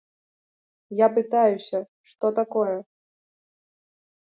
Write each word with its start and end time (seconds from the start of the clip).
Я 0.99 1.07
пытаюся, 1.17 1.79
што 2.13 2.33
такое? 2.41 2.75